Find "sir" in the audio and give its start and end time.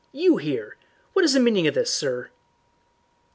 1.93-2.31